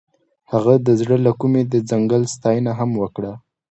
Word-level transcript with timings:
هغې 0.51 0.75
د 0.87 0.89
زړه 0.99 1.17
له 1.25 1.31
کومې 1.39 1.61
د 1.73 1.75
ځنګل 1.89 2.23
ستاینه 2.35 2.71
هم 2.79 2.91
وکړه. 3.01 3.31